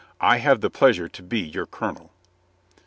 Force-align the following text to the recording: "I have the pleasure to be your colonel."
"I 0.19 0.37
have 0.39 0.61
the 0.61 0.71
pleasure 0.71 1.07
to 1.07 1.21
be 1.21 1.39
your 1.41 1.67
colonel." 1.67 2.09